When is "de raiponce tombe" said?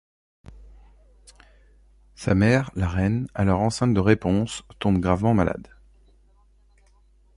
3.93-4.97